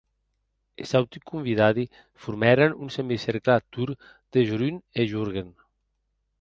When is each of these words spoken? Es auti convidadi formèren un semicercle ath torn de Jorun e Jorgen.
Es 0.85 0.93
auti 0.99 1.21
convidadi 1.31 1.85
formèren 2.25 2.71
un 2.85 2.89
semicercle 2.97 3.53
ath 3.55 3.69
torn 3.73 3.99
de 4.33 4.39
Jorun 4.49 4.75
e 5.01 5.11
Jorgen. 5.13 5.49